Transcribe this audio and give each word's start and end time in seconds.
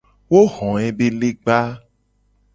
Wo 0.31 0.39
ho 0.53 0.67
ebe 0.87 1.05
legba. 1.19 1.59